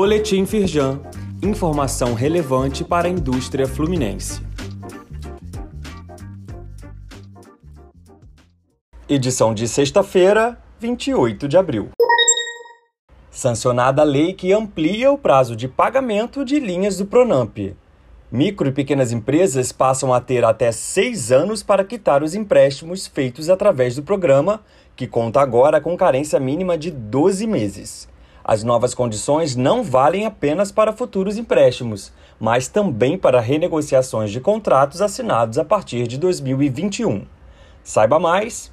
Boletim 0.00 0.46
Firjan. 0.46 1.00
Informação 1.42 2.14
relevante 2.14 2.84
para 2.84 3.08
a 3.08 3.10
indústria 3.10 3.66
fluminense. 3.66 4.40
Edição 9.08 9.52
de 9.52 9.66
sexta-feira, 9.66 10.56
28 10.78 11.48
de 11.48 11.56
abril. 11.56 11.88
Sancionada 13.28 14.02
a 14.02 14.04
lei 14.04 14.34
que 14.34 14.52
amplia 14.52 15.10
o 15.10 15.18
prazo 15.18 15.56
de 15.56 15.66
pagamento 15.66 16.44
de 16.44 16.60
linhas 16.60 16.98
do 16.98 17.04
Pronamp. 17.04 17.58
Micro 18.30 18.68
e 18.68 18.72
pequenas 18.72 19.10
empresas 19.10 19.72
passam 19.72 20.14
a 20.14 20.20
ter 20.20 20.44
até 20.44 20.70
seis 20.70 21.32
anos 21.32 21.64
para 21.64 21.82
quitar 21.82 22.22
os 22.22 22.36
empréstimos 22.36 23.08
feitos 23.08 23.50
através 23.50 23.96
do 23.96 24.04
programa, 24.04 24.62
que 24.94 25.08
conta 25.08 25.40
agora 25.40 25.80
com 25.80 25.96
carência 25.96 26.38
mínima 26.38 26.78
de 26.78 26.92
12 26.92 27.48
meses. 27.48 28.08
As 28.48 28.64
novas 28.64 28.94
condições 28.94 29.54
não 29.54 29.82
valem 29.82 30.24
apenas 30.24 30.72
para 30.72 30.90
futuros 30.90 31.36
empréstimos, 31.36 32.10
mas 32.40 32.66
também 32.66 33.18
para 33.18 33.42
renegociações 33.42 34.30
de 34.30 34.40
contratos 34.40 35.02
assinados 35.02 35.58
a 35.58 35.64
partir 35.66 36.06
de 36.06 36.16
2021. 36.16 37.26
Saiba 37.84 38.18
mais 38.18 38.72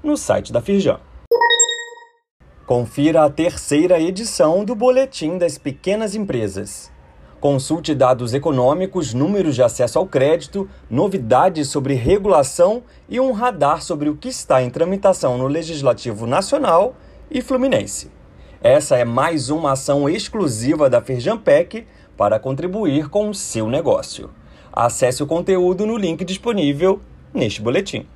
no 0.00 0.16
site 0.16 0.52
da 0.52 0.60
Firjan. 0.60 1.00
Confira 2.64 3.24
a 3.24 3.28
terceira 3.28 3.98
edição 3.98 4.64
do 4.64 4.76
Boletim 4.76 5.38
das 5.38 5.58
Pequenas 5.58 6.14
Empresas. 6.14 6.92
Consulte 7.40 7.96
dados 7.96 8.32
econômicos, 8.32 9.12
números 9.12 9.56
de 9.56 9.62
acesso 9.64 9.98
ao 9.98 10.06
crédito, 10.06 10.70
novidades 10.88 11.68
sobre 11.68 11.94
regulação 11.94 12.84
e 13.08 13.18
um 13.18 13.32
radar 13.32 13.82
sobre 13.82 14.08
o 14.08 14.16
que 14.16 14.28
está 14.28 14.62
em 14.62 14.70
tramitação 14.70 15.36
no 15.36 15.48
Legislativo 15.48 16.28
Nacional 16.28 16.94
e 17.28 17.42
Fluminense. 17.42 18.14
Essa 18.62 18.96
é 18.96 19.04
mais 19.04 19.50
uma 19.50 19.72
ação 19.72 20.08
exclusiva 20.08 20.88
da 20.88 21.02
Firjampec 21.02 21.86
para 22.16 22.38
contribuir 22.38 23.08
com 23.08 23.28
o 23.28 23.34
seu 23.34 23.68
negócio. 23.68 24.30
Acesse 24.72 25.22
o 25.22 25.26
conteúdo 25.26 25.84
no 25.84 25.96
link 25.96 26.24
disponível 26.24 27.00
neste 27.34 27.60
boletim. 27.60 28.06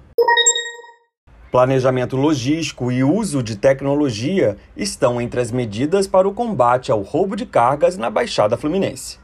Planejamento 1.50 2.16
logístico 2.16 2.90
e 2.90 3.04
uso 3.04 3.42
de 3.42 3.56
tecnologia 3.56 4.56
estão 4.76 5.20
entre 5.20 5.40
as 5.40 5.50
medidas 5.50 6.06
para 6.06 6.28
o 6.28 6.32
combate 6.32 6.90
ao 6.90 7.02
roubo 7.02 7.36
de 7.36 7.44
cargas 7.44 7.98
na 7.98 8.08
Baixada 8.08 8.56
Fluminense. 8.56 9.18